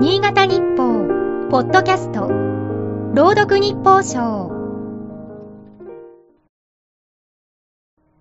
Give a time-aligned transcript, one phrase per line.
[0.00, 2.28] 新潟日報、ポッドキャスト、
[3.14, 4.48] 朗読日報賞。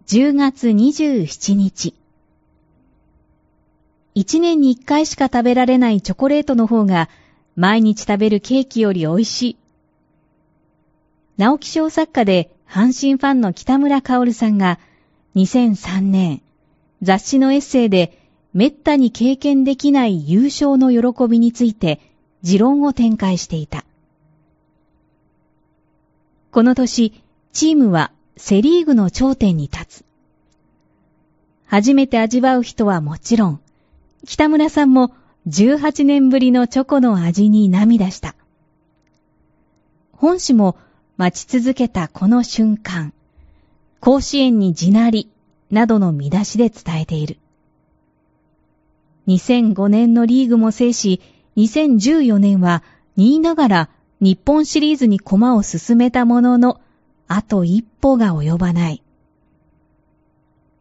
[0.07, 1.93] 10月27日。
[4.15, 7.09] 1年に1回しか食べられないチョコレートの方が
[7.55, 9.57] 毎日食べるケーキより美味しい。
[11.37, 14.79] 直木賞作家で阪神ファンの北村薫さんが
[15.35, 16.41] 2003年
[17.03, 18.26] 雑誌のエッセイで
[18.57, 21.99] 滅多に経験できない優勝の喜びについて
[22.41, 23.85] 持論を展開していた。
[26.49, 27.13] この年、
[27.53, 30.05] チームはセリーグの頂点に立つ。
[31.67, 33.59] 初めて味わう人はもちろん、
[34.25, 35.13] 北村さんも
[35.47, 38.33] 18年ぶりのチョコの味に涙した。
[40.13, 40.75] 本誌も
[41.15, 43.13] 待ち続けたこの瞬間、
[43.99, 45.29] 甲子園に地鳴り
[45.69, 47.37] などの見出しで伝えている。
[49.27, 51.21] 2005年のリーグも制し、
[51.57, 52.83] 2014年は
[53.17, 53.89] 2位ながら
[54.21, 56.79] 日本シリーズに駒を進めたものの、
[57.27, 59.03] あと一歩が及ばない。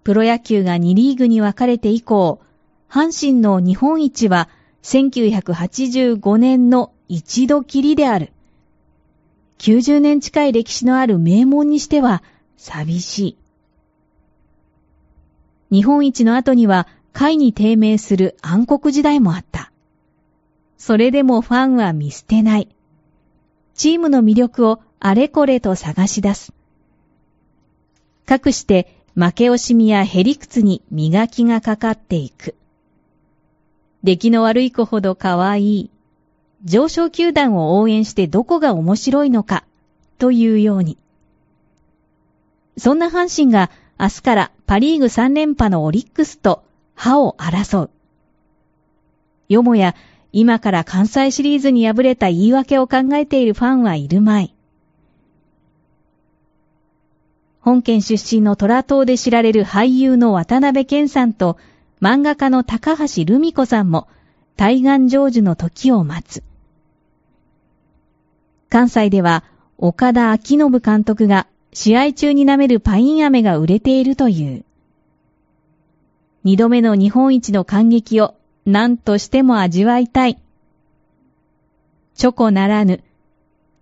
[0.05, 2.41] プロ野球が2リーグに分かれて以降、
[2.89, 4.49] 阪神の日本一は
[4.85, 8.33] 1985年の一度きりである。
[9.59, 12.23] 90年近い歴史のある名門にしては
[12.57, 13.37] 寂しい。
[15.73, 16.87] 日本一の後には
[17.17, 19.73] 下位に低迷する暗黒時代もあった。
[20.77, 22.69] それでもファンは見捨てない。
[23.75, 26.53] チームの魅力をあれこれと探し出す。
[28.27, 32.55] かくして負け惜しみやへりくつに磨きがかかっていく。
[34.05, 35.91] 出来の悪い子ほど可愛い。
[36.65, 39.65] 上昇球団を応援してどこが面白いのか、
[40.19, 40.99] というように。
[42.77, 46.66] そんな阪神が明日からパリーグ3連覇のオリックスと
[46.97, 47.91] 歯を争う。
[49.49, 49.95] よもや
[50.33, 54.53] 今から関西シリーズに敗れた言い訳を考えているファンはいるまい。
[57.61, 61.57] 本県出身の虎党で知られる俳優の渡辺健さんと
[62.01, 64.09] 漫画家の高橋留美子さんも
[64.57, 66.43] 対岸成就の時を待つ。
[68.69, 69.43] 関西では
[69.79, 74.66] 岡田昭信監督が試合中に舐めるパイン飴が売れているという。
[76.47, 78.37] 二度目の日本一の感激を
[78.67, 80.39] 何としても味わいたい。
[82.15, 83.03] チョコならぬ、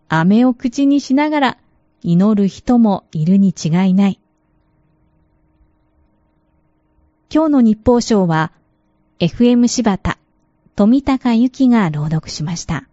[0.09, 1.59] 飴を口にしながら
[2.03, 4.19] 祈る人もいるに違いない。
[7.31, 8.51] 今日の日報賞は、
[9.19, 10.17] FM 柴田、
[10.75, 12.89] 富高由紀が朗読しました。